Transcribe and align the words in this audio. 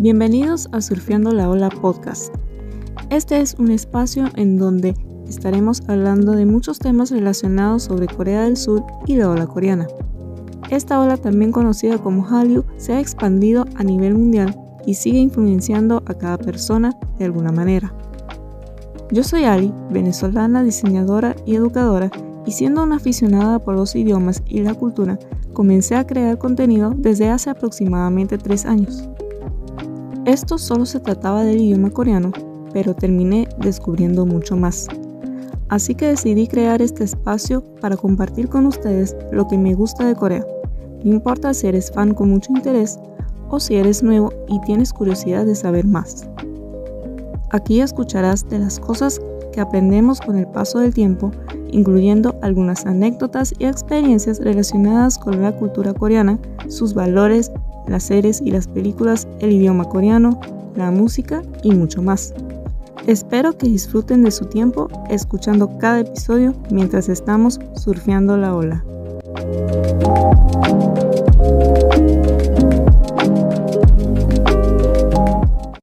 Bienvenidos 0.00 0.68
a 0.70 0.80
Surfeando 0.80 1.32
la 1.32 1.50
Ola 1.50 1.70
Podcast. 1.70 2.32
Este 3.10 3.40
es 3.40 3.56
un 3.58 3.72
espacio 3.72 4.26
en 4.36 4.56
donde 4.56 4.94
estaremos 5.26 5.82
hablando 5.88 6.34
de 6.34 6.46
muchos 6.46 6.78
temas 6.78 7.10
relacionados 7.10 7.82
sobre 7.82 8.06
Corea 8.06 8.44
del 8.44 8.56
Sur 8.56 8.84
y 9.06 9.16
la 9.16 9.28
ola 9.28 9.48
coreana. 9.48 9.88
Esta 10.70 11.00
ola, 11.00 11.16
también 11.16 11.50
conocida 11.50 11.98
como 11.98 12.22
Hallyu, 12.22 12.64
se 12.76 12.92
ha 12.92 13.00
expandido 13.00 13.64
a 13.74 13.82
nivel 13.82 14.14
mundial 14.14 14.56
y 14.86 14.94
sigue 14.94 15.18
influenciando 15.18 16.04
a 16.06 16.14
cada 16.14 16.38
persona 16.38 16.96
de 17.18 17.24
alguna 17.24 17.50
manera. 17.50 17.92
Yo 19.10 19.24
soy 19.24 19.46
Ali, 19.46 19.74
venezolana, 19.90 20.62
diseñadora 20.62 21.34
y 21.44 21.56
educadora, 21.56 22.12
y 22.46 22.52
siendo 22.52 22.84
una 22.84 22.96
aficionada 22.96 23.58
por 23.58 23.74
los 23.74 23.96
idiomas 23.96 24.44
y 24.46 24.60
la 24.60 24.74
cultura, 24.74 25.18
comencé 25.54 25.96
a 25.96 26.06
crear 26.06 26.38
contenido 26.38 26.94
desde 26.96 27.30
hace 27.30 27.50
aproximadamente 27.50 28.38
tres 28.38 28.64
años. 28.64 29.08
Esto 30.28 30.58
solo 30.58 30.84
se 30.84 31.00
trataba 31.00 31.42
del 31.42 31.58
idioma 31.58 31.88
coreano, 31.88 32.32
pero 32.74 32.94
terminé 32.94 33.48
descubriendo 33.62 34.26
mucho 34.26 34.58
más. 34.58 34.86
Así 35.70 35.94
que 35.94 36.08
decidí 36.08 36.46
crear 36.46 36.82
este 36.82 37.02
espacio 37.02 37.64
para 37.80 37.96
compartir 37.96 38.50
con 38.50 38.66
ustedes 38.66 39.16
lo 39.32 39.48
que 39.48 39.56
me 39.56 39.72
gusta 39.72 40.06
de 40.06 40.14
Corea. 40.14 40.46
No 41.02 41.14
importa 41.14 41.54
si 41.54 41.66
eres 41.66 41.90
fan 41.90 42.12
con 42.12 42.28
mucho 42.28 42.52
interés 42.54 42.98
o 43.48 43.58
si 43.58 43.76
eres 43.76 44.02
nuevo 44.02 44.30
y 44.48 44.60
tienes 44.66 44.92
curiosidad 44.92 45.46
de 45.46 45.54
saber 45.54 45.86
más. 45.86 46.28
Aquí 47.48 47.80
escucharás 47.80 48.46
de 48.50 48.58
las 48.58 48.78
cosas 48.78 49.22
que 49.54 49.62
aprendemos 49.62 50.20
con 50.20 50.36
el 50.36 50.46
paso 50.46 50.80
del 50.80 50.92
tiempo, 50.92 51.30
incluyendo 51.70 52.38
algunas 52.42 52.84
anécdotas 52.84 53.54
y 53.58 53.64
experiencias 53.64 54.40
relacionadas 54.40 55.16
con 55.16 55.40
la 55.40 55.56
cultura 55.56 55.94
coreana, 55.94 56.38
sus 56.68 56.92
valores, 56.92 57.50
las 57.88 58.04
series 58.04 58.40
y 58.40 58.50
las 58.50 58.66
películas, 58.68 59.26
el 59.40 59.52
idioma 59.52 59.84
coreano, 59.84 60.40
la 60.76 60.90
música 60.90 61.42
y 61.62 61.72
mucho 61.72 62.02
más. 62.02 62.34
Espero 63.06 63.56
que 63.56 63.68
disfruten 63.68 64.22
de 64.22 64.30
su 64.30 64.46
tiempo 64.46 64.88
escuchando 65.08 65.78
cada 65.78 66.00
episodio 66.00 66.54
mientras 66.70 67.08
estamos 67.08 67.58
surfeando 67.74 68.36
la 68.36 68.54
ola. 68.54 68.84